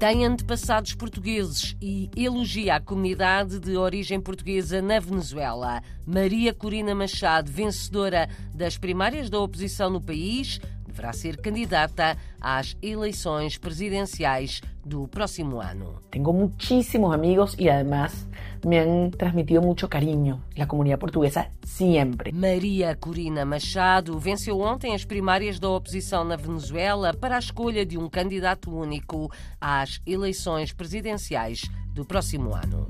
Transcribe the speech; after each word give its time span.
tem 0.00 0.24
antepassados 0.24 0.94
portugueses 0.94 1.76
e 1.78 2.08
elogia 2.16 2.76
a 2.76 2.80
comunidade 2.80 3.60
de 3.60 3.76
origem 3.76 4.18
portuguesa 4.18 4.80
na 4.80 4.98
Venezuela. 4.98 5.82
Maria 6.06 6.54
Corina 6.54 6.94
Machado, 6.94 7.52
vencedora 7.52 8.26
das 8.54 8.78
primárias 8.78 9.28
da 9.28 9.38
oposição 9.38 9.90
no 9.90 10.00
país, 10.00 10.58
deverá 10.90 11.12
ser 11.12 11.36
candidata 11.38 12.16
às 12.40 12.76
eleições 12.82 13.56
presidenciais 13.56 14.60
do 14.84 15.06
próximo 15.08 15.60
ano. 15.60 16.02
Tenho 16.10 16.32
muchísimos 16.32 17.14
amigos 17.14 17.54
e, 17.58 17.68
además, 17.68 18.26
me 18.64 18.78
han 18.78 19.10
transmitido 19.10 19.62
mucho 19.62 19.88
cariño. 19.88 20.42
La 20.56 20.66
comunidad 20.66 20.98
portuguesa 20.98 21.50
sempre. 21.62 22.32
Maria 22.32 22.94
Corina 22.96 23.44
Machado 23.44 24.18
venceu 24.18 24.60
ontem 24.60 24.94
as 24.94 25.04
primárias 25.04 25.58
da 25.58 25.68
oposição 25.70 26.24
na 26.24 26.36
Venezuela 26.36 27.14
para 27.14 27.36
a 27.36 27.38
escolha 27.38 27.86
de 27.86 27.96
um 27.96 28.08
candidato 28.08 28.74
único 28.74 29.30
às 29.60 30.00
eleições 30.06 30.72
presidenciais 30.72 31.62
do 31.94 32.04
próximo 32.04 32.54
ano. 32.54 32.86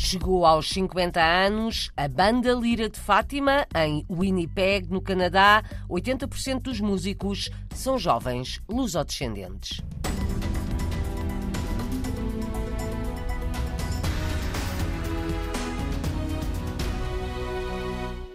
Chegou 0.00 0.46
aos 0.46 0.68
50 0.70 1.20
anos 1.20 1.90
a 1.96 2.06
banda 2.06 2.54
Lira 2.54 2.88
de 2.88 2.98
Fátima, 2.98 3.66
em 3.74 4.06
Winnipeg, 4.08 4.88
no 4.88 5.02
Canadá. 5.02 5.64
80% 5.90 6.60
dos 6.60 6.80
músicos 6.80 7.50
são 7.74 7.98
jovens 7.98 8.62
lusodescendentes. 8.68 9.82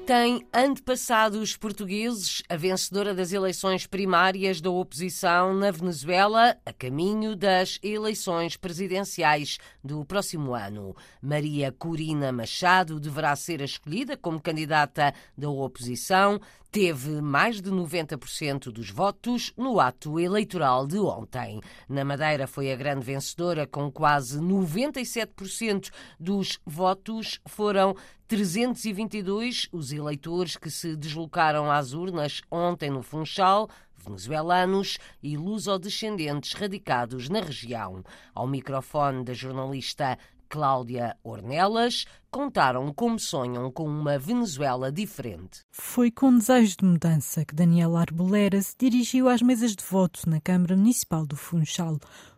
Tem 0.06 0.46
antepassados 0.54 1.56
portugueses, 1.56 2.44
a 2.50 2.58
vencedora 2.58 3.14
das 3.14 3.32
eleições 3.32 3.88
primárias 3.88 4.60
da 4.60 4.70
oposição 4.70 5.54
na 5.54 5.72
Venezuela, 5.72 6.58
a 6.66 6.74
caminho 6.74 7.38
das 7.38 7.80
eleições 7.82 8.58
presidenciais 8.58 9.58
do 9.82 10.04
próximo 10.04 10.54
ano. 10.54 10.94
Maria 11.22 11.72
Corina 11.72 12.34
Machado 12.34 13.00
deverá 13.00 13.34
ser 13.38 13.62
escolhida 13.62 14.18
como 14.18 14.42
candidata 14.42 15.14
da 15.38 15.50
oposição. 15.50 16.38
Teve 16.74 17.22
mais 17.22 17.62
de 17.62 17.70
90% 17.70 18.72
dos 18.72 18.90
votos 18.90 19.54
no 19.56 19.80
ato 19.80 20.20
eleitoral 20.20 20.88
de 20.88 20.98
ontem. 20.98 21.62
Na 21.88 22.04
Madeira 22.04 22.48
foi 22.48 22.72
a 22.72 22.76
grande 22.76 23.06
vencedora, 23.06 23.68
com 23.68 23.92
quase 23.92 24.40
97% 24.40 25.92
dos 26.20 26.60
votos 26.66 27.40
foram 27.46 27.96
322 28.28 29.70
os 29.72 29.92
eleitores 29.92 30.58
que 30.58 30.72
se 30.72 30.96
deslocaram 30.96 31.72
às 31.72 31.94
urnas 31.94 32.42
ontem 32.50 32.90
no 32.90 33.04
Funchal, 33.04 33.70
venezuelanos 33.96 34.98
e 35.22 35.38
lusodescendentes 35.38 36.54
radicados 36.54 37.30
na 37.30 37.42
região. 37.42 38.04
Ao 38.34 38.48
microfone 38.48 39.24
da 39.24 39.34
jornalista 39.36 40.18
Cláudia 40.54 41.18
Ornelas, 41.24 42.06
contaram 42.30 42.94
como 42.94 43.18
sonham 43.18 43.72
com 43.72 43.86
uma 43.86 44.20
Venezuela 44.20 44.92
diferente. 44.92 45.62
Foi 45.72 46.12
com 46.12 46.38
desejo 46.38 46.78
de 46.78 46.86
mudança 46.86 47.44
que 47.44 47.56
Daniela 47.56 48.00
Arbolera 48.00 48.62
se 48.62 48.76
dirigiu 48.78 49.28
às 49.30 49.42
mesas 49.42 49.76
de 49.76 49.84
voto 49.84 50.30
na 50.30 50.40
Câmara 50.40 50.78
Municipal 50.78 51.26
do 51.26 51.36
Funchal. 51.36 51.98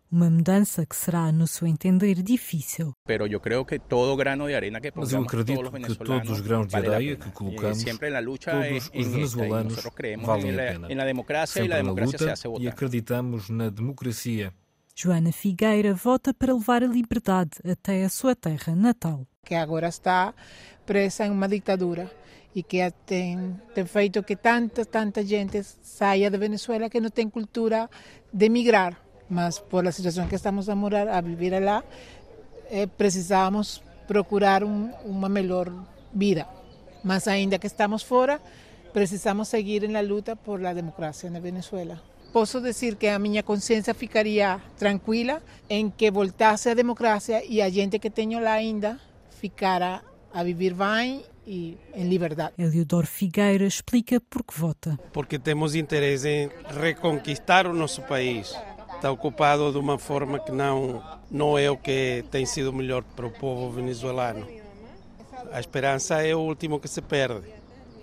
Uma 0.10 0.30
mudança 0.30 0.86
que 0.86 0.96
será, 0.96 1.30
no 1.30 1.46
seu 1.46 1.68
entender, 1.68 2.24
difícil. 2.24 2.94
Mas 3.06 3.20
eu 5.12 5.22
acredito 5.22 5.72
que 5.72 5.96
todos 5.96 6.30
os 6.30 6.40
grãos 6.40 6.68
de 6.68 6.76
areia 6.78 7.18
que 7.18 7.30
colocamos, 7.32 7.84
todos 7.84 8.92
os 8.96 9.08
venezuelanos, 9.08 9.76
valem 10.22 10.54
a 10.54 10.88
pena. 10.88 10.88
Sempre 11.46 11.84
na 11.84 11.92
luta 11.92 12.34
e 12.62 12.68
acreditamos 12.70 13.50
na 13.50 13.70
democracia. 13.70 14.54
Joana 14.96 15.32
Figueira 15.32 15.94
vota 15.94 16.34
para 16.34 16.54
levar 16.54 16.84
a 16.84 16.88
liberdade 16.88 17.52
até 17.70 18.04
a 18.04 18.10
sua 18.10 18.36
terra 18.36 18.76
natal. 18.76 19.28
Que 19.44 19.56
agora 19.56 19.90
está 19.90 20.34
presa 20.86 21.26
em 21.26 21.32
uma 21.32 21.48
ditadura 21.48 22.10
e 22.56 22.64
que 22.64 22.80
tem, 23.06 23.60
tem 23.74 23.86
feito 23.86 24.24
que 24.24 24.36
tanta, 24.36 24.86
tanta 24.86 25.24
gente 25.24 25.62
saia 25.64 26.32
da 26.32 26.38
Venezuela 26.38 26.90
que 26.90 27.02
não 27.02 27.10
tem 27.10 27.30
cultura 27.30 27.90
de 28.32 28.50
migrar 28.50 29.06
mas 29.30 29.60
por 29.60 29.88
a 29.88 29.92
situação 29.92 30.28
que 30.28 30.36
estamos 30.36 30.70
a 30.70 30.76
morar, 30.76 31.08
a 31.08 31.22
viver 31.22 31.60
lá, 31.60 31.84
eh, 32.70 32.88
precisamos 32.88 33.82
procurar 34.08 34.64
um, 34.64 34.92
uma 35.04 35.30
melhor 35.30 35.72
vida. 36.14 36.48
Mas 37.04 37.28
ainda 37.28 37.60
que 37.60 37.68
estamos 37.68 38.04
fora, 38.04 38.40
precisamos 38.94 39.48
seguir 39.48 39.88
na 39.90 40.02
luta 40.02 40.36
por 40.36 40.62
la 40.62 40.74
democracia 40.74 41.30
na 41.30 41.40
Venezuela. 41.40 42.02
Posso 42.36 42.60
dizer 42.60 42.98
que 42.98 43.08
a 43.08 43.18
minha 43.18 43.42
consciência 43.42 43.94
ficaria 43.94 44.62
tranquila 44.78 45.42
em 45.70 45.90
que 45.90 46.12
voltasse 46.12 46.68
a 46.68 46.74
democracia 46.74 47.42
e 47.46 47.62
a 47.62 47.70
gente 47.70 47.98
que 47.98 48.10
tenho 48.10 48.42
lá 48.42 48.52
ainda 48.52 49.00
ficara 49.40 50.04
a 50.34 50.44
viver 50.44 50.74
bem 50.74 51.24
e 51.48 51.78
em 51.94 52.10
liberdade. 52.10 52.54
Eliodoro 52.58 53.08
Figueira 53.08 53.66
explica 53.66 54.20
por 54.20 54.44
que 54.44 54.60
vota. 54.60 55.00
Porque 55.14 55.40
temos 55.40 55.76
interesse 55.76 56.28
em 56.28 56.50
reconquistar 56.78 57.68
o 57.68 57.74
nosso 57.74 58.02
país 58.02 58.54
está 58.96 59.10
ocupado 59.10 59.72
de 59.72 59.78
uma 59.78 59.98
forma 59.98 60.38
que 60.38 60.52
não, 60.52 61.02
não 61.32 61.58
é 61.58 61.72
o 61.72 61.78
que 61.78 62.26
tem 62.32 62.46
sido 62.46 62.74
melhor 62.74 63.02
para 63.16 63.28
o 63.28 63.32
povo 63.32 63.72
venezuelano. 63.72 64.46
A 65.54 65.60
esperança 65.62 66.22
é 66.22 66.36
o 66.36 66.40
último 66.40 66.82
que 66.82 66.90
se 66.90 67.02
perde. 67.02 67.48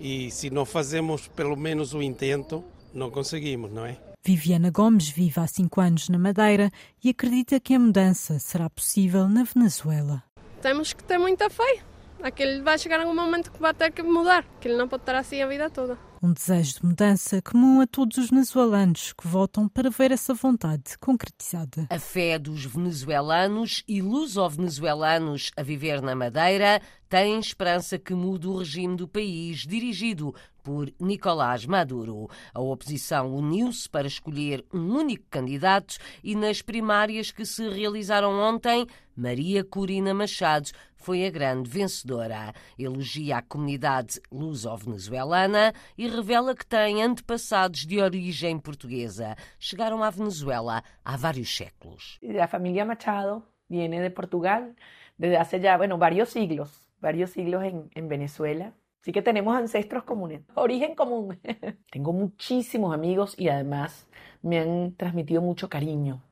E 0.00 0.31
se 0.31 0.48
não 0.48 0.65
fazemos 0.65 1.28
pelo 1.28 1.54
menos 1.54 1.92
o 1.92 2.00
intento, 2.00 2.65
não 2.94 3.10
conseguimos, 3.10 3.71
não 3.71 3.84
é? 3.84 4.12
Viviana 4.25 4.71
Gomes 4.71 5.09
vive 5.09 5.41
há 5.41 5.49
cinco 5.49 5.81
anos 5.81 6.09
na 6.09 6.16
Madeira 6.16 6.71
e 7.03 7.10
acredita 7.10 7.59
que 7.59 7.75
a 7.75 7.78
mudança 7.78 8.38
será 8.38 8.71
possível 8.71 9.28
na 9.28 9.43
Venezuela. 9.43 10.22
Temos 10.60 10.93
que 10.93 11.03
ter 11.03 11.19
muita 11.19 11.50
fé. 11.50 11.83
Aquele 12.22 12.62
vai 12.62 12.78
chegar 12.78 13.05
um 13.05 13.12
momento 13.12 13.50
que 13.50 13.60
vai 13.60 13.75
ter 13.75 13.91
que 13.91 14.00
mudar, 14.00 14.44
que 14.60 14.69
ele 14.69 14.77
não 14.77 14.87
pode 14.87 15.03
estar 15.03 15.16
assim 15.16 15.43
a 15.43 15.49
vida 15.49 15.69
toda 15.69 15.99
um 16.22 16.33
desejo 16.33 16.75
de 16.75 16.87
mudança 16.87 17.43
comum 17.43 17.81
a 17.81 17.87
todos 17.87 18.16
os 18.16 18.31
venezuelanos 18.31 19.12
que 19.12 19.27
votam 19.27 19.69
para 19.69 19.91
ver 19.91 20.12
essa 20.12 20.33
vontade 20.33 20.97
concretizada. 21.00 21.89
A 21.91 21.99
fé 21.99 22.39
dos 22.39 22.65
venezuelanos 22.65 23.83
e 23.89 24.00
luso-venezuelanos 24.00 25.50
a 25.56 25.65
viver 25.65 26.00
na 26.00 26.15
Madeira 26.15 26.81
tem 27.09 27.41
esperança 27.41 27.99
que 27.99 28.15
mude 28.15 28.47
o 28.47 28.59
regime 28.59 28.94
do 28.94 29.09
país 29.09 29.66
dirigido 29.66 30.33
por 30.62 30.93
Nicolás 31.00 31.67
Maduro. 31.67 32.28
A 32.55 32.61
oposição 32.61 33.34
uniu-se 33.34 33.89
para 33.89 34.06
escolher 34.06 34.65
um 34.73 34.97
único 34.97 35.25
candidato 35.31 35.97
e 36.23 36.34
nas 36.34 36.62
primárias 36.62 37.31
que 37.31 37.45
se 37.45 37.69
realizaram 37.69 38.33
ontem, 38.39 38.87
Maria 39.17 39.65
Corina 39.65 40.15
Machado 40.15 40.71
foi 40.95 41.27
a 41.27 41.31
grande 41.31 41.69
vencedora. 41.69 42.53
Elogia 42.78 43.39
a 43.39 43.43
comunidade 43.43 44.21
luso-venezuelana 44.31 45.72
e 45.99 46.09
revela 46.09 46.55
que 46.55 46.67
tem 46.67 47.03
antepassados 47.03 47.87
de 47.87 48.01
origem 48.01 48.59
portuguesa. 48.59 49.37
Chegaram 49.59 50.03
à 50.03 50.11
Venezuela 50.11 50.83
há 51.05 51.17
vários 51.17 51.55
séculos. 51.55 52.19
A 52.41 52.47
família 52.47 52.84
Machado 52.84 53.43
viene 53.69 54.01
de 54.01 54.11
Portugal 54.11 54.75
desde 55.19 55.61
ya, 55.61 55.77
bueno, 55.77 55.99
varios 55.99 56.31
siglos. 56.31 56.83
varios 57.03 57.31
siglos 57.31 57.65
en 57.65 58.09
Venezuela. 58.09 58.72
Así 59.03 59.11
que 59.11 59.21
tenemos 59.21 59.57
ancestros 59.57 60.05
comunes, 60.05 60.43
origen 60.55 60.95
común. 60.95 61.41
Tengo 61.91 62.13
muchísimos 62.13 62.95
amigos 62.95 63.35
y 63.37 63.49
además 63.49 64.09
me 64.43 64.61
han 64.61 64.95
transmitido 64.95 65.43
mucho 65.43 65.69
cariño. 65.69 66.23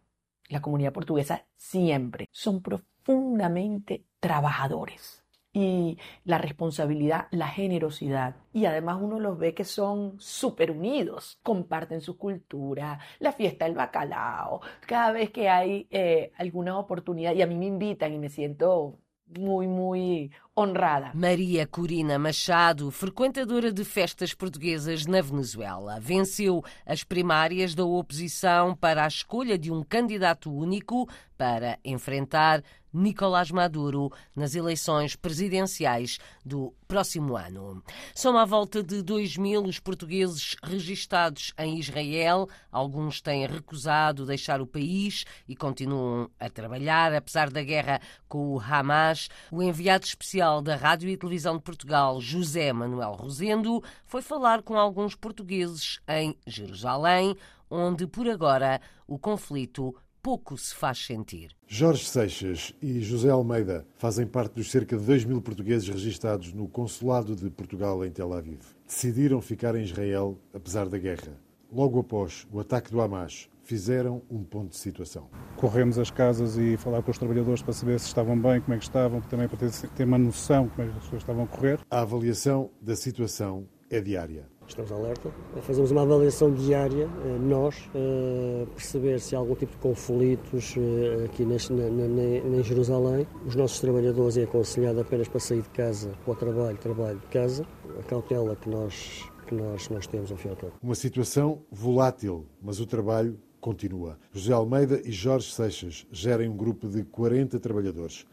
La 0.49 0.63
comunidad 0.63 0.93
portuguesa 0.93 1.47
siempre 1.57 2.29
son 2.31 2.63
profundamente 2.63 4.05
trabajadores. 4.21 5.25
Y 5.53 5.99
la 6.23 6.39
responsabilidad, 6.39 7.27
la 7.33 7.49
generosidad. 7.49 8.37
Y 8.53 8.67
además 8.67 8.99
uno 9.01 9.19
los 9.19 9.37
ve 9.37 9.53
que 9.53 9.65
son 9.65 10.15
súper 10.21 10.71
unidos, 10.71 11.41
comparten 11.43 12.01
su 12.01 12.17
cultura, 12.17 13.01
la 13.19 13.33
fiesta 13.33 13.65
del 13.65 13.75
bacalao, 13.75 14.61
cada 14.87 15.11
vez 15.11 15.31
que 15.31 15.49
hay 15.49 15.89
eh, 15.91 16.31
alguna 16.37 16.79
oportunidad 16.79 17.35
y 17.35 17.43
a 17.43 17.49
mí 17.49 17.57
me 17.57 17.67
invitan 17.67 18.15
y 18.15 18.19
me 18.19 18.29
siento 18.29 19.01
muy, 19.27 19.67
muy 19.67 20.31
honrada. 20.61 21.11
Maria 21.15 21.67
Corina 21.67 22.19
Machado, 22.19 22.91
frequentadora 22.91 23.73
de 23.73 23.85
festas 23.85 24.35
portuguesas 24.35 25.07
na 25.07 25.21
Venezuela, 25.21 25.99
venceu 26.01 26.63
as 26.87 27.03
primárias 27.03 27.75
da 27.75 27.85
oposição 27.85 28.75
para 28.75 29.05
a 29.05 29.09
escolha 29.09 29.59
de 29.59 29.71
um 29.73 29.83
candidato 29.83 30.53
único 30.53 31.09
para 31.37 31.79
enfrentar 31.85 32.63
Nicolás 32.93 33.51
Maduro 33.51 34.11
nas 34.35 34.55
eleições 34.55 35.15
presidenciais 35.15 36.19
do 36.45 36.75
próximo 36.89 37.37
ano. 37.37 37.83
São 38.15 38.37
à 38.37 38.45
volta 38.45 38.83
de 38.83 39.01
2 39.01 39.37
mil 39.37 39.65
os 39.65 39.79
portugueses 39.79 40.57
registados 40.63 41.55
em 41.57 41.79
Israel. 41.79 42.49
Alguns 42.71 43.21
têm 43.21 43.47
recusado 43.47 44.27
deixar 44.27 44.61
o 44.61 44.67
país 44.67 45.25
e 45.49 45.55
continuam 45.55 46.29
a 46.39 46.51
trabalhar, 46.51 47.15
apesar 47.15 47.49
da 47.49 47.63
guerra 47.63 48.01
com 48.29 48.55
o 48.55 48.61
Hamas. 48.61 49.29
O 49.53 49.63
enviado 49.63 50.05
especial 50.05 50.50
da 50.61 50.75
Rádio 50.75 51.09
e 51.09 51.17
Televisão 51.17 51.57
de 51.57 51.63
Portugal, 51.63 52.21
José 52.21 52.73
Manuel 52.73 53.13
Rosendo, 53.13 53.81
foi 54.05 54.21
falar 54.21 54.63
com 54.63 54.77
alguns 54.77 55.15
portugueses 55.15 56.01
em 56.09 56.37
Jerusalém 56.45 57.37
onde 57.71 58.07
por 58.07 58.29
agora 58.29 58.81
o 59.07 59.19
conflito 59.19 59.95
pouco 60.23 60.57
se 60.59 60.75
faz 60.75 60.99
sentir. 60.99 61.51
Jorge 61.67 62.05
Seixas 62.05 62.75
e 62.83 63.01
José 63.01 63.31
Almeida 63.31 63.87
fazem 63.97 64.27
parte 64.27 64.55
dos 64.55 64.71
cerca 64.71 64.97
de 64.97 65.05
2 65.05 65.25
mil 65.25 65.41
portugueses 65.41 65.89
registados 65.89 66.53
no 66.53 66.69
Consulado 66.69 67.35
de 67.35 67.49
Portugal 67.49 68.05
em 68.05 68.11
Tel 68.11 68.33
Aviv. 68.33 68.61
Decidiram 68.87 69.41
ficar 69.41 69.75
em 69.77 69.85
Israel 69.85 70.39
apesar 70.53 70.89
da 70.89 70.99
guerra. 70.99 71.41
Logo 71.73 72.01
após 72.01 72.47
o 72.53 72.59
ataque 72.59 72.91
do 72.91 73.01
Hamas, 73.01 73.49
fizeram 73.71 74.21
um 74.29 74.43
ponto 74.43 74.71
de 74.71 74.79
situação. 74.79 75.29
Corremos 75.57 75.97
as 75.97 76.11
casas 76.11 76.59
e 76.59 76.77
falar 76.77 77.03
com 77.03 77.13
os 77.13 77.19
trabalhadores 77.19 77.63
para 77.63 77.73
saber 77.73 78.01
se 78.01 78.09
estavam 78.09 78.37
bem, 78.37 78.61
como 78.61 78.75
é 78.75 78.79
que 78.79 78.83
estavam, 78.83 79.21
também 79.21 79.47
para 79.47 79.59
ter, 79.59 79.71
ter 79.91 80.03
uma 80.03 80.19
noção 80.19 80.65
de 80.65 80.71
como 80.71 80.89
é 80.89 80.91
que 80.91 80.97
as 80.97 81.05
pessoas 81.05 81.23
estavam 81.23 81.45
a 81.45 81.47
correr. 81.47 81.79
A 81.89 82.01
avaliação 82.01 82.69
da 82.81 82.97
situação 82.97 83.69
é 83.89 84.01
diária. 84.01 84.45
Estamos 84.67 84.91
alerta, 84.91 85.31
fazemos 85.63 85.93
uma 85.93 86.03
avaliação 86.03 86.53
diária, 86.53 87.05
eh, 87.05 87.39
nós, 87.41 87.89
eh, 87.95 88.67
perceber 88.75 89.21
se 89.21 89.37
há 89.37 89.39
algum 89.39 89.55
tipo 89.55 89.73
de 89.73 89.79
conflitos 89.79 90.75
eh, 90.77 91.27
aqui 91.27 91.45
em 91.45 92.63
Jerusalém. 92.65 93.27
Os 93.47 93.55
nossos 93.55 93.79
trabalhadores 93.79 94.37
é 94.37 94.43
aconselhado 94.43 95.01
apenas 95.01 95.29
para 95.29 95.39
sair 95.39 95.63
de 95.63 95.69
casa 95.71 96.11
para 96.25 96.33
o 96.33 96.37
trabalho, 96.37 96.77
trabalho 96.77 97.19
de 97.21 97.27
casa. 97.27 97.65
A 97.99 98.03
cautela 98.03 98.57
que 98.57 98.69
nós, 98.69 99.31
que 99.47 99.55
nós, 99.55 99.89
nós 99.89 100.09
temos 100.09 100.33
ao 100.33 100.37
fim 100.37 100.49
e 100.49 100.51
ao 100.51 100.57
cabo. 100.57 100.73
Uma 100.83 100.97
situação 100.97 101.63
volátil, 101.71 102.47
mas 102.61 102.81
o 102.81 102.87
trabalho 102.87 103.39
continua. 103.61 104.19
José 104.33 104.53
Almeida 104.53 105.01
e 105.05 105.13
Jorge 105.13 105.53
Seixas 105.53 106.07
gerem 106.11 106.49
um 106.49 106.57
grupo 106.57 106.89
de 106.89 107.05
40 107.05 107.61
trabalhadores. 107.61 108.27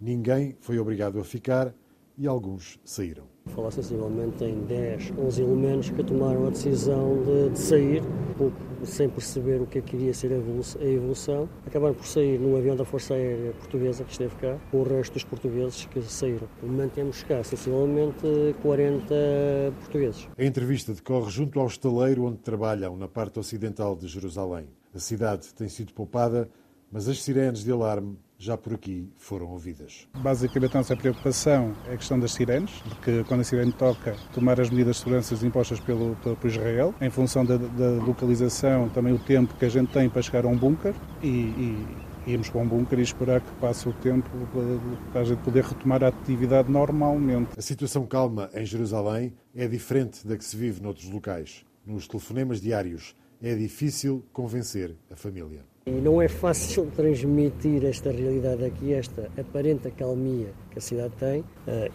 Ninguém 0.00 0.56
foi 0.60 0.78
obrigado 0.78 1.18
a 1.18 1.24
ficar 1.24 1.74
e 2.16 2.26
alguns 2.26 2.78
saíram. 2.84 3.24
Falar 3.46 3.70
sensivelmente 3.70 4.42
em 4.44 4.60
10, 4.64 5.12
11 5.18 5.42
elementos 5.42 5.90
que 5.90 6.02
tomaram 6.02 6.46
a 6.46 6.50
decisão 6.50 7.22
de, 7.22 7.50
de 7.50 7.58
sair, 7.58 8.02
pouco 8.36 8.56
sem 8.84 9.08
perceber 9.08 9.60
o 9.60 9.66
que 9.66 9.78
é 9.78 9.82
que 9.82 9.96
iria 9.96 10.14
ser 10.14 10.32
a 10.32 10.86
evolução. 10.86 11.48
Acabaram 11.66 11.94
por 11.94 12.06
sair 12.06 12.38
num 12.38 12.56
avião 12.56 12.76
da 12.76 12.84
Força 12.84 13.14
Aérea 13.14 13.52
Portuguesa 13.52 14.04
que 14.04 14.12
esteve 14.12 14.34
cá, 14.36 14.58
com 14.70 14.80
o 14.80 14.82
resto 14.82 15.14
dos 15.14 15.24
portugueses 15.24 15.86
que 15.86 16.00
saíram. 16.02 16.48
No 16.62 16.68
momento 16.68 16.92
temos 16.92 17.22
cá 17.22 17.42
sensivelmente 17.42 18.26
40 18.62 19.14
portugueses. 19.80 20.28
A 20.36 20.44
entrevista 20.44 20.92
decorre 20.92 21.30
junto 21.30 21.60
ao 21.60 21.66
estaleiro 21.66 22.24
onde 22.24 22.38
trabalham, 22.38 22.96
na 22.96 23.08
parte 23.08 23.38
ocidental 23.38 23.94
de 23.96 24.06
Jerusalém. 24.06 24.66
A 24.94 24.98
cidade 24.98 25.52
tem 25.54 25.68
sido 25.68 25.92
poupada, 25.92 26.48
mas 26.90 27.08
as 27.08 27.22
sirenes 27.22 27.64
de 27.64 27.72
alarme 27.72 28.16
já 28.38 28.56
por 28.56 28.74
aqui 28.74 29.08
foram 29.16 29.46
ouvidas. 29.46 30.08
Basicamente, 30.18 30.76
a 30.76 30.80
nossa 30.80 30.96
preocupação 30.96 31.74
é 31.88 31.94
a 31.94 31.96
questão 31.96 32.18
das 32.18 32.32
sirenes, 32.32 32.70
de 32.84 32.94
que 32.96 33.24
quando 33.24 33.40
a 33.40 33.44
sirene 33.44 33.72
toca, 33.72 34.16
tomar 34.32 34.60
as 34.60 34.70
medidas 34.70 34.96
de 34.96 35.02
segurança 35.02 35.46
impostas 35.46 35.80
pelo, 35.80 36.16
pelo 36.16 36.38
Israel, 36.44 36.94
em 37.00 37.10
função 37.10 37.44
da, 37.44 37.56
da, 37.56 37.90
localização, 38.04 38.88
também 38.88 39.12
o 39.12 39.18
tempo 39.18 39.54
que 39.54 39.64
a 39.64 39.68
gente 39.68 39.92
tem 39.92 40.08
para 40.08 40.22
chegar 40.22 40.44
a 40.44 40.48
um 40.48 40.56
bunker 40.56 40.94
e, 41.22 41.28
e 41.28 41.86
irmos 42.26 42.48
para 42.48 42.60
um 42.60 42.66
bunker 42.66 42.98
e 42.98 43.02
esperar 43.02 43.40
que 43.40 43.50
passe 43.56 43.88
o 43.88 43.92
tempo 43.92 44.28
para 45.12 45.20
a 45.20 45.24
gente 45.24 45.42
poder 45.42 45.64
retomar 45.64 46.02
a 46.02 46.08
atividade 46.08 46.70
normalmente. 46.70 47.50
A 47.56 47.62
situação 47.62 48.06
calma 48.06 48.50
em 48.54 48.64
Jerusalém 48.64 49.32
é 49.54 49.68
diferente 49.68 50.26
da 50.26 50.36
que 50.36 50.44
se 50.44 50.56
vive 50.56 50.82
noutros 50.82 51.08
locais. 51.10 51.64
Nos 51.86 52.08
telefonemas 52.08 52.60
diários 52.60 53.14
é 53.42 53.54
difícil 53.54 54.24
convencer 54.32 54.96
a 55.10 55.16
família. 55.16 55.73
E 55.86 55.90
não 55.90 56.20
é 56.20 56.28
fácil 56.28 56.90
transmitir 56.96 57.84
esta 57.84 58.10
realidade 58.10 58.64
aqui, 58.64 58.94
esta 58.94 59.30
aparente 59.38 59.86
acalmia 59.86 60.50
que 60.70 60.78
a 60.78 60.82
cidade 60.82 61.14
tem 61.16 61.40
uh, 61.40 61.46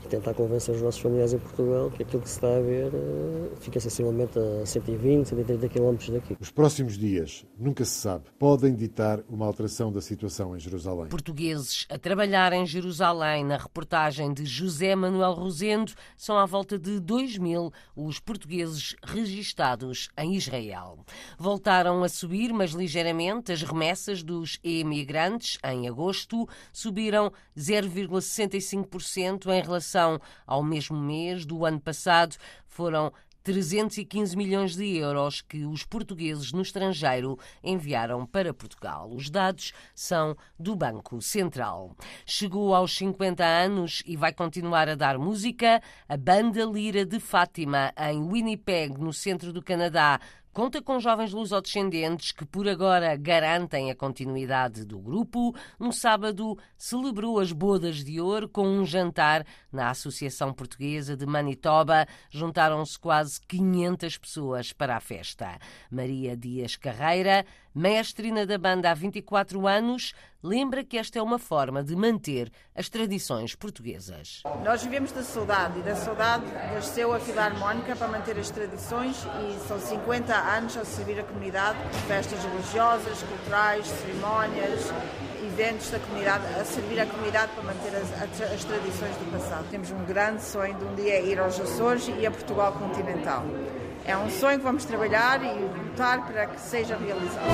e 0.06 0.07
tentar 0.07 0.33
convencer 0.33 0.74
os 0.74 0.81
nossos 0.81 1.01
familiares 1.01 1.33
em 1.33 1.39
Portugal 1.39 1.91
que 1.91 2.03
aquilo 2.03 2.21
que 2.21 2.30
se 2.30 2.36
está 2.36 2.56
a 2.56 2.62
ver 2.62 2.94
uh, 2.94 3.51
fica 3.59 3.80
sensivelmente 3.80 4.38
a 4.39 4.65
120, 4.65 5.27
130 5.30 5.69
km 5.69 5.97
daqui. 6.13 6.38
Os 6.39 6.51
próximos 6.51 6.97
dias, 6.97 7.45
nunca 7.57 7.83
se 7.83 7.91
sabe, 7.91 8.25
podem 8.38 8.75
ditar 8.75 9.21
uma 9.27 9.45
alteração 9.45 9.92
da 9.92 10.01
situação 10.01 10.56
em 10.56 10.59
Jerusalém. 10.59 11.07
Portugueses 11.07 11.88
a 11.89 11.97
trabalhar 11.97 12.53
em 12.53 12.65
Jerusalém, 12.68 13.44
na 13.44 13.57
reportagem 13.57 14.31
de 14.33 14.45
José 14.45 14.95
Manuel 14.95 15.33
Rosendo, 15.33 15.92
são 16.15 16.38
à 16.38 16.45
volta 16.45 16.77
de 16.80 17.00
2 17.00 17.38
mil 17.39 17.74
os 17.95 18.19
portugueses 18.19 18.95
registados 19.03 20.09
em 20.15 20.35
Israel. 20.35 21.00
Voltaram 21.38 22.03
a 22.03 22.07
subir, 22.07 22.53
mas 22.53 22.71
ligeiramente, 22.71 23.51
as 23.51 23.62
remessas 23.80 24.22
dos 24.22 24.60
emigrantes 24.62 25.58
em 25.64 25.88
agosto 25.88 26.46
subiram 26.74 27.31
0,65% 27.58 29.48
em 29.48 29.62
relação 29.62 30.20
ao 30.46 30.62
mesmo 30.62 31.00
mês 31.00 31.46
do 31.46 31.66
ano 31.66 31.80
passado. 31.80 32.36
Foram 32.68 33.14
315 33.42 34.36
milhões 34.36 34.76
de 34.76 34.98
euros 34.98 35.42
que 35.42 35.66
os 35.66 35.84
portugueses 35.86 36.52
no 36.52 36.62
estrangeiro 36.62 37.40
enviaram 37.64 38.26
para 38.26 38.54
Portugal. 38.54 39.10
Os 39.12 39.30
dados 39.30 39.74
são 39.96 40.36
do 40.60 40.76
Banco 40.76 41.22
Central. 41.22 41.96
Chegou 42.26 42.76
aos 42.76 42.96
50 42.98 43.44
anos 43.44 44.04
e 44.06 44.16
vai 44.18 44.34
continuar 44.34 44.90
a 44.90 44.96
dar 44.96 45.18
música. 45.18 45.81
A 46.08 46.18
Banda 46.18 46.66
Lira 46.66 47.06
de 47.06 47.20
Fátima, 47.20 47.94
em 47.98 48.22
Winnipeg, 48.22 49.00
no 49.00 49.14
centro 49.14 49.54
do 49.54 49.64
Canadá, 49.64 50.20
Conta 50.51 50.81
com 50.81 51.00
jovens 51.00 51.31
lusodescendentes 51.31 52.31
que 52.31 52.44
por 52.44 52.68
agora 52.68 53.16
garantem 53.16 53.92
a 53.92 53.96
continuidade 53.96 54.84
do 54.84 54.98
grupo. 54.98 55.56
Um 55.80 55.92
sábado 55.92 56.57
celebrou 56.75 57.40
as 57.40 57.51
bodas 57.51 58.04
de 58.04 58.19
ouro 58.19 58.50
com 58.50 58.68
um 58.68 58.84
jantar 58.84 59.46
na 59.72 59.92
Associação 59.92 60.51
Portuguesa 60.51 61.16
de 61.16 61.25
Manitoba. 61.25 62.07
Juntaram-se 62.31 62.98
quase 62.98 63.40
500 63.42 64.18
pessoas 64.18 64.74
para 64.74 64.98
a 64.98 65.00
festa. 65.00 65.60
Maria 65.92 66.36
Dias 66.36 66.75
Carreira, 66.75 67.45
mestrina 67.80 68.46
da 68.46 68.58
banda 68.58 68.92
há 68.92 68.94
24 68.94 69.66
anos, 69.66 70.14
lembra 70.44 70.84
que 70.84 70.98
esta 70.98 71.18
é 71.18 71.22
uma 71.22 71.40
forma 71.40 71.81
de 71.81 71.96
manter 71.96 72.52
as 72.76 72.90
tradições 72.90 73.56
portuguesas. 73.56 74.44
Nós 74.66 74.84
vivemos 74.84 75.14
da 75.14 75.24
saudade 75.24 75.80
e 75.80 75.81
da 75.81 75.96
saudade 75.96 76.44
nasceu 76.74 77.14
a 77.14 77.20
Filarmónica 77.22 77.96
para 77.96 78.10
manter 78.10 78.38
as 78.38 78.52
tradições 78.52 79.16
e 79.16 79.66
são 79.66 79.80
50 79.80 80.36
anos 80.36 80.76
a 80.76 80.84
servir 80.84 81.22
a 81.22 81.24
comunidade, 81.24 81.80
festas 82.06 82.44
religiosas, 82.44 83.24
culturais, 83.24 83.86
cerimónias, 83.88 84.92
eventos 85.42 85.90
da 85.90 86.00
comunidade, 86.00 86.44
a 86.60 86.66
servir 86.66 87.00
a 87.00 87.06
comunidade 87.06 87.54
para 87.54 87.64
manter 87.64 87.96
as, 87.96 88.12
as, 88.52 88.64
tradições 88.66 89.16
do 89.16 89.31
passado. 89.31 89.66
Temos 89.71 89.90
um 89.90 90.04
grande 90.04 90.44
sonho 90.44 90.76
de 90.76 90.83
um 90.83 90.95
dia 90.95 91.21
ir 91.21 91.40
aos 91.40 91.57
Açores 91.57 92.09
e 92.19 92.26
a 92.26 92.31
Portugal 92.31 92.74
continental. 92.74 93.45
É 94.09 94.18
um 94.18 94.28
sonho 94.28 94.57
que 94.57 94.63
vamos 94.63 94.85
trabalhar 94.85 95.39
e 95.45 95.54
lutar 95.59 96.25
para 96.25 96.47
que 96.47 96.59
seja 96.59 96.97
realizado. 96.97 97.45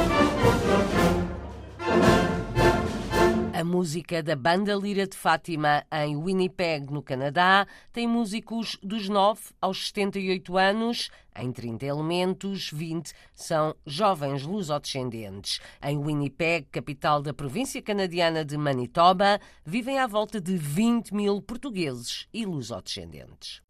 A 3.54 3.62
música 3.62 4.24
da 4.24 4.38
Banda 4.38 4.74
Lira 4.74 5.06
de 5.06 5.18
Fátima 5.18 5.84
em 5.92 6.16
Winnipeg, 6.16 6.90
no 6.94 7.02
Canadá, 7.04 7.68
tem 7.92 8.08
músicos 8.08 8.78
dos 8.82 9.10
9 9.10 9.42
aos 9.60 9.88
78 9.88 10.58
anos. 10.58 11.10
Em 11.38 11.52
30 11.52 11.88
elementos, 11.88 12.72
20 12.72 13.12
são 13.34 13.76
jovens 13.86 14.44
lusodescendentes. 14.44 15.60
Em 15.84 15.98
Winnipeg, 15.98 16.68
capital 16.72 17.22
da 17.22 17.34
província 17.34 17.82
canadiana 17.82 18.46
de 18.46 18.58
Manitoba, 18.58 19.42
vivem 19.66 20.00
à 20.00 20.08
volta 20.08 20.40
de 20.40 20.56
20 20.56 21.14
mil 21.14 21.42
portugueses 21.42 22.30
e 22.34 22.46
lusodescendentes. 22.46 23.62